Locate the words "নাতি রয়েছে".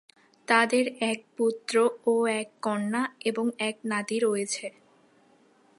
3.85-4.65